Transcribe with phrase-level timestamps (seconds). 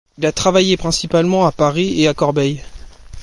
[0.17, 2.63] Il a travaillé principalement à Paris et à Corbeil.